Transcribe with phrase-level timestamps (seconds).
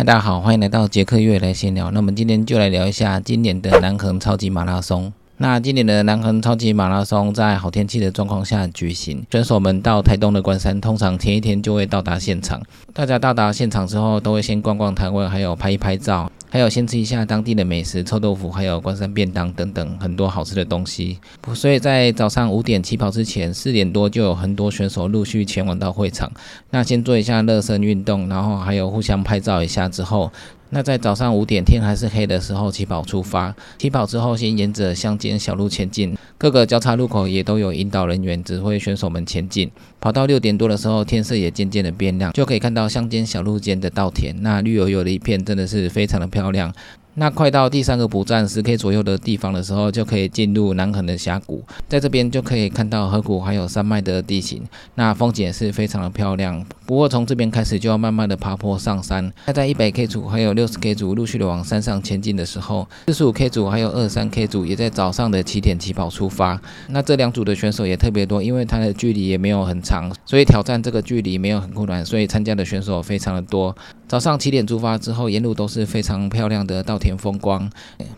[0.00, 1.90] 嗨，大家好，欢迎来到杰克月来闲聊。
[1.90, 5.12] 那我们今天就来聊一下今年的南横超级马拉松。
[5.36, 12.62] 那今年的南横超级马拉松在好天气的状况下举行，选手们到台东的关山，通常前一天就会到达现场。
[12.94, 16.32] 大家到达现场之后，都会先逛逛摊位，还有拍一拍照。
[16.50, 21.16] 还有先吃一下当地的美食，臭豆腐，还有关山便当等等很多好吃的东西。
[21.54, 26.30] 所以在早上五点起跑之前，四点多就有很多选手陆续前往到会场。
[26.70, 30.30] 那先做一下热身运动，然后还有互相拍照一下之后。
[30.72, 39.70] 那在早上五点天还是黑的时候起跑出发，起跑之后先沿着乡间小路前进，各个交叉路口也都有引导人员指挥选手们前进。
[40.00, 46.72] 跑到六点多的时候，天色也渐渐的变亮，就可以看到乡间小路间的稻田，那绿油油的一片，真的是非常的漂亮。
[47.14, 54.62] 那快到第三个补站十 K 左右的地方的时候，就可以进入南横的峡谷，在这边就可以看到河谷还有山脉的地形，
[54.94, 56.64] 那风景也是非常的漂亮。
[56.86, 59.32] 不过从这边开始就要慢慢的爬坡上山。
[59.46, 66.60] 那在一百 K 组还有六十 K 组陆续的往山上前进的时候，四十五 K 组还有二三 K 组也在早上的起点起跑出发。
[66.88, 73.76] 那这两组的选手也特别多，因为它的距离也没有很长，所以挑战这个距离没有很困难，所以参加的选手非常的多。
[74.10, 77.70] 早上七点出发之后，沿路都是非常漂亮的稻田风光。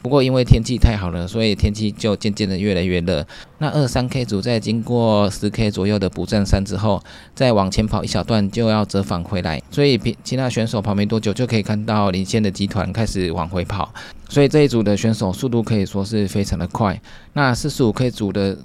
[0.00, 3.26] 不过因为天气太好了，所以天气就渐渐的越来越热。
[3.58, 7.02] 那二三 K 组在经过十 K 左右的补站山之后，
[7.34, 9.60] 再往前跑一小段就要折返回来。
[9.72, 13.92] 所以其他选手跑没多久就可以看到领先的集团开始往回跑。
[14.28, 17.02] 所以这一组的选手速度可以说是非常的快。
[17.32, 18.56] 那四十五 K 组的。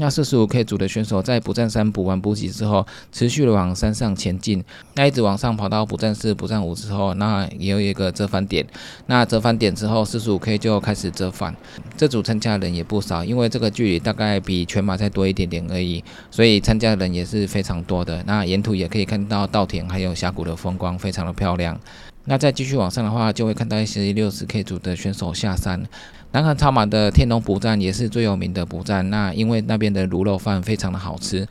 [0.00, 8.66] 那四十五 K 组的选手在补站三补完补给之后，持续的往山上前进，那一直往上跑到补站四、补站五之后，那也有一个折返点。
[9.06, 11.54] 那折返点之后，四十五 K 就开始折返。
[11.98, 18.24] 这组参加的人也不少，因为这个距离大概比全马再多一点点而已，所以参加的人也是非常多的。
[18.26, 21.78] 那沿途也可以看到稻田还有峡谷的风光，非常的漂亮。
[22.30, 25.82] 那再继续往上的话，就会看到一些六十 K 组的选手下山。
[26.30, 31.44] 南韩超马的天龙补站也是最有名的补站，那因为那边的卤肉饭非常的好吃，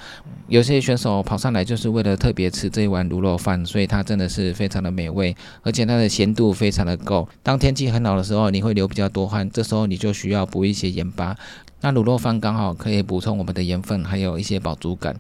[0.47, 7.27] 有些选手跑上来就是为了特别吃这一碗卤肉饭，所以它真的是非常的美味，而且它的咸度非常的够。
[7.43, 11.35] 当天气很好的时候，你会流比较多汗，这时候你就需要补一些盐巴，
[11.81, 15.13] 那卤肉饭刚好可以补充我们的盐分，还有一些饱足感。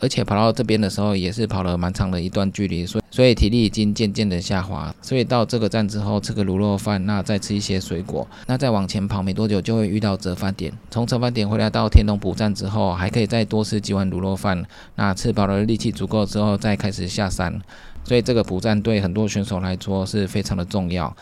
[0.00, 4.94] 而且跑到这边的时候，也是跑了蛮长的一段距离，所以所以体力已经渐渐的下滑。
[5.02, 10.72] 所以到这个站之后，吃个卤肉饭，那再吃一些水果，那再往前跑没多久就会遇到折返点。
[10.90, 14.64] 从折返点回来到天龙补站之后，还可以再多吃几碗卤肉饭。
[14.94, 17.60] 那吃饱了，力气足够之后，再开始下山。
[18.04, 21.14] 所以这个补站对很多选手来说是非常的重要。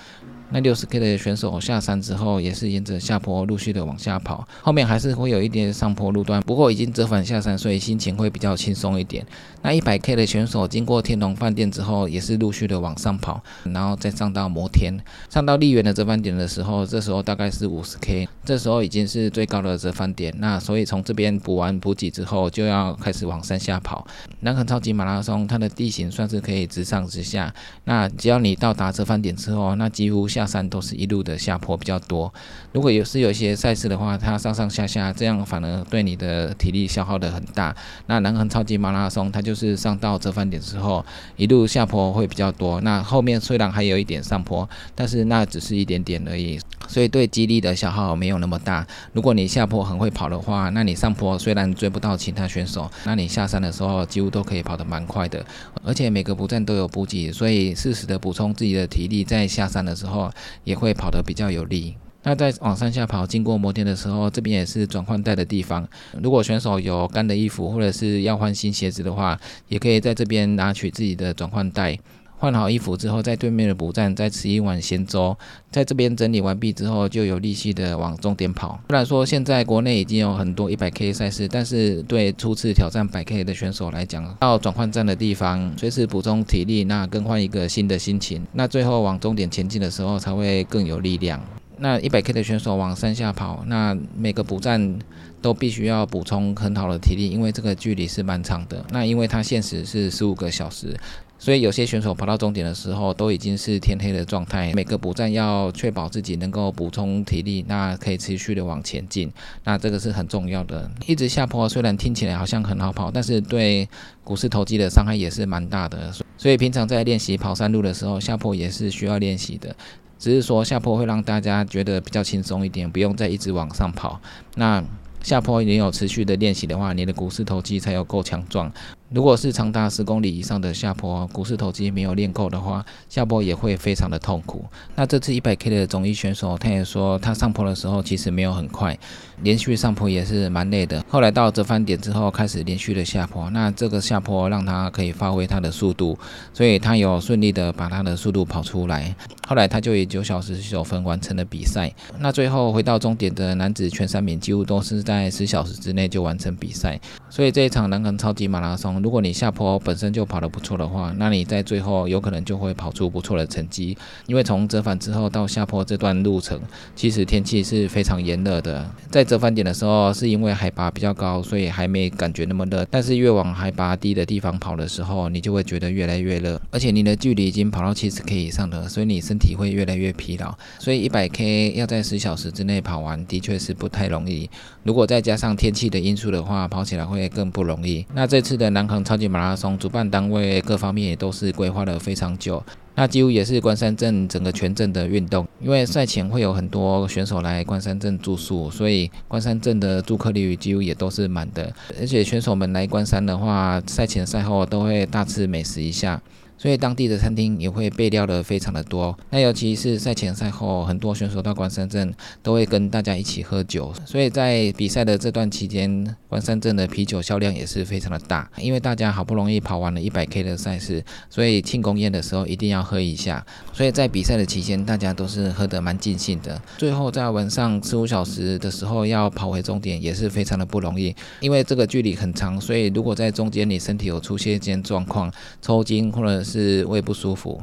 [0.51, 9.27] 那六十 K 的选手下山之后，也是沿着下坡陆续的往下跑，后面还是会有一点上坡路段，不过已经折返下山，所以心情会比较轻松一点。
[9.63, 14.97] 那一百 K 的选手经过天龙饭店之后，也是陆续的往上跑，然后再上到摩天，
[15.29, 20.33] 上到丽园的折返点的时候，这时候大概是五十 K，这时候已经是最高的折返点。
[20.39, 24.07] 那所以从这边补完补给之后，就要开始往山下跑。
[24.41, 27.53] 南横超级马拉松它的地形算是可以直上直下，
[27.85, 32.31] 那只要你到达折返点之后，那几乎下山都是一路的下坡比较多。
[32.73, 37.75] 如果有是有一些赛事的话，它上上下下，这样反而对你的体力消耗的很大。
[38.05, 41.03] 那南横超级马拉松，它就是上到折返点之后，
[41.39, 42.79] 一路下坡会比较多。
[42.83, 48.87] 那后面虽然还有一点上坡，但是那只是一点点而已，所以对肌力的消耗没有那么大。
[49.13, 55.45] 如果你下坡很会跑的话，那你上坡虽然追不到其他选手，那你下山的时候几乎都可以跑得蛮快的。
[55.85, 60.31] 而且每个补站都有补给，所以适时的补充自己的体力，在下山的时候。
[60.65, 61.95] 也会跑得比较有力。
[62.23, 65.87] 那在往山下跑，经过摩天的时候，这边也是转换带的地方。
[66.21, 71.97] 如果选手有干的衣服，或者是要换新鞋子的话，也可以在这边拿取自己的转换带。
[72.39, 75.37] 换好衣服之后，在对面的补站再吃一碗咸粥，
[75.71, 78.79] 在这边整理完毕之后，就有力气的往终点跑。
[78.89, 91.41] 虽然说现在国内已经有很多一百 K 赛事，但是对初次挑战百 K 的选手来讲，到转换站的地方随时补充体力，那更换一个新的心情，那最后往终点前进的时候才会更有力量。
[91.79, 94.99] 那一百 K 的选手往山下跑，那每个补站
[95.43, 98.83] 都必须要补充很好的体力，因为这个距离是蛮长的。
[98.91, 100.99] 那因为它限时是十五个小时，
[101.39, 104.73] 所以有些选手跑到终点的时候都已经是天黑的状态。
[104.75, 109.31] 每个补站要确保自己能够补充体力，那可以持续的往前进。
[109.65, 110.91] 那这个是很重要的。
[111.07, 113.89] 一直下坡虽然听起来好像很好跑，但是对
[114.25, 116.11] 股四头肌的伤害也是蛮大的。
[116.39, 119.75] 所以平常在练习跑山路的时候，下坡也是需要练习的。
[120.19, 124.19] 只是说下坡会让大家觉得比较轻松一点，不用再一直往上跑。
[124.55, 124.83] 那
[125.23, 128.73] 下坡你有持续的练习的话，你的股四头肌才有够强壮。
[129.11, 134.65] 如果是长达十公里以上的下坡，股四头肌没有练够的话，下坡也会非常的痛苦。
[134.97, 138.99] 那这次一百 K 的总一选手，他也说他上坡的时候其实没有很快，
[139.43, 141.05] 连续上坡也是蛮累的。
[141.09, 146.19] 后来到折返点之后，开始连续的下坡，那这个下坡让他可以发挥他的速度，
[146.53, 149.15] 所以他有顺利的把他的速度跑出来。
[149.47, 151.95] 后来他就以九小时十九分完成了比赛。
[152.19, 157.01] 那最后回到终点的男子全三名几乎都是在十小时之内就完成比赛。
[157.31, 163.97] 所以这一场南港超级马拉松，如果你下坡本身就跑得不错的话，那你在最后有可能就会跑出不错的成绩。
[164.27, 166.61] 因为从折返之后到下坡这段路程，
[166.95, 168.89] 其实天气是非常炎热的。
[169.11, 172.87] 在折返点的时候，是因为海拔比较高，所以还没感觉那么热。
[172.91, 180.55] 但是越往海拔低的地方跑的时候，你就会觉得越来越热，而且你的距离已经跑到七十 K 以上了，所以你身体会越来越疲劳。
[180.79, 184.49] 所以一百 K 要在十小时之内跑完，的确是不太容易。
[184.83, 188.05] 如果再加上天气的因素的话，跑起来会更不容易。
[188.15, 192.63] 那这次的南横超级马拉松主办单位各方面也都是规划了非常久，
[192.95, 195.47] 那几乎也是关山镇整个全镇的运动。
[195.61, 201.73] 因为赛前会有很多选手来关山镇住宿，所以关山镇的住客率几乎也都是满的。
[202.01, 206.21] 而且选手们来关山的话，赛前赛后都会大吃美食一下。
[206.59, 212.13] 所以当地的餐厅也会备料的非常的多，那尤其是赛前赛后，很多选手到关山镇
[212.43, 226.61] 都会跟大家一起喝酒，所以在比赛的这段期间，关山镇的啤酒销量也是非常的大，因为大家好不容易跑完了一百 K 的赛事，所以庆功宴的时候一定要喝一下，所以在比赛的期间，大家都是喝得蛮尽兴的。
[226.79, 235.31] 最后在晚上四五小时的时候要跑回终点，也是非常的不容易，因为这个距离很长，所以如果在中间你身体有出现一些状况，
[235.61, 237.61] 抽筋或者是胃不舒服。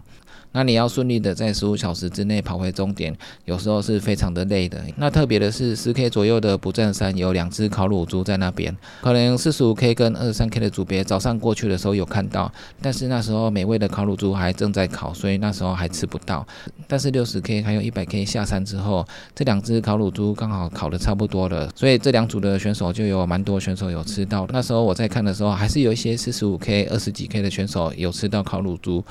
[0.53, 3.15] 那你要顺利的在十五小时之内跑回终点，
[3.45, 4.79] 有时候是非常的累的。
[4.97, 16.45] 那特别的是，十 K 左右的不正山有两只烤乳猪在那边，可能四十五 K 跟二十三 K 的组别早上过去的时候有看到，但是那时候美味的烤乳猪还正在烤，所以那时候还吃不到。
[16.87, 19.03] 但是六十 K 还有一百 K 下山之后，
[19.33, 24.45] 这两只烤乳猪刚好烤的差不多了，所以这两组的选手就有蛮多选手有吃到。
[24.51, 29.03] 那时候我在看的时候，还是有一些四十五 K、二十几 K 的选手有吃到烤乳猪，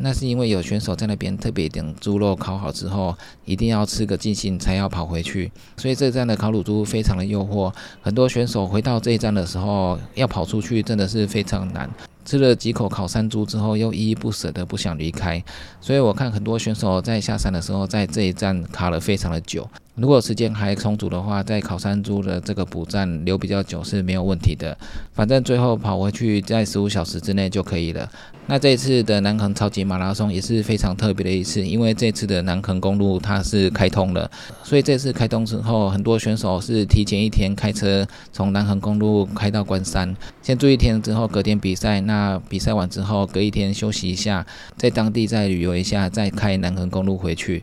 [0.00, 0.89] 那是因为有选手。
[0.94, 3.14] 在那边特别等猪肉烤好之后，
[3.44, 7.72] 一定要吃个尽兴才要跑回去，所以这站的烤乳猪非常的诱惑。
[8.00, 11.88] 很多选手回到这一站的时候，要跑出去真的是非常难。
[12.22, 15.42] 吃了几口烤山猪之后，又依依不舍的不想离开，
[15.80, 19.68] 所以我看很多选手在下山的时候，在这一站卡了非常的久。
[20.00, 24.74] 如果时间还充足的话，在烤山猪的这个补站留比较久是没有问题的。
[25.12, 28.10] 反正最后跑回去在十五小时之内就可以了。
[28.46, 34.28] 那这一次的南横超级马拉松也是非常特别的一次，因为这次的南横公路它是开通了，
[34.64, 42.00] 所以这次开通之后，很多选手是提前一天开车从南横公路开到关山，先住一天之后隔天比赛。
[42.00, 44.46] 那比赛完之后隔一天休息一下，
[44.78, 47.62] 在当地再旅游一下，再开南横公路回去。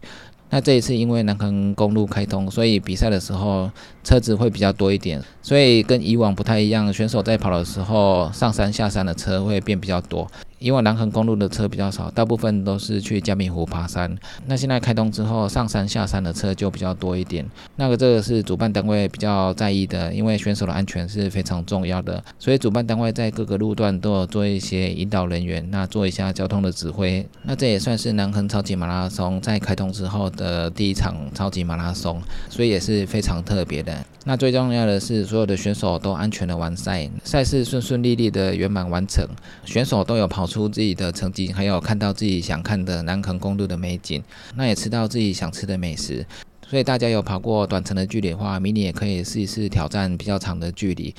[0.50, 3.70] 那这一次因为南横公路开通，所以比赛的时候
[4.04, 6.92] 车子会比较多一点，所以跟以往不太一样。
[6.94, 10.26] 选手在跑的时候，上山下山的车会变比较多。
[10.60, 14.16] 因为南横公路的车比较少，大部分都是去嘉明湖爬山。
[14.46, 17.46] 那现在开通之后，上山下山的车就比较多一点。
[17.76, 27.26] 那个这个是主办单位比较在意的，因为选手的安全是非常重要的，所以主办单位在各个路段都有做一些引导人员，那做一下交通的指挥。
[27.44, 33.94] 那这也算是南横超级马拉松在开通之后的第一场超级马拉松，所以也是非常特别的。
[34.26, 39.26] 那最重要的是，所有的选手都安全的完赛，赛事顺顺利利的圆满完成，
[39.64, 44.24] 选手都有跑出自己的成绩，还有看到自己想看的南横公路的美景，
[44.56, 46.26] 那也吃到自己想吃的美食。
[46.68, 51.14] 所以大家有跑过短程的距离的话，明年也可以试一试挑战比较长的距离。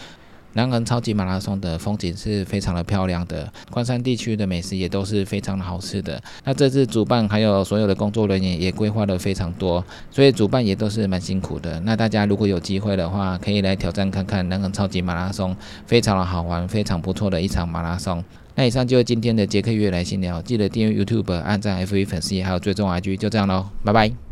[0.54, 6.20] 南横超级马拉松的风景是非常的漂亮的，关山地区的美食也都是非常的好吃的。
[6.42, 11.78] 那这次主办还有所有的工作人员也规划的非常多，所以主办也都是蛮辛苦的。
[11.80, 15.54] 那大家如果有机会的话，可以来挑战看看南横超级马拉松，
[15.86, 18.24] 非常的好玩，非常不错的一场马拉松。
[18.58, 24.27] 那以上就是今天的杰克月来闲聊，记得订阅 YouTube、按赞 F 一粉丝，还有追踪 IG，就这样喽，拜拜。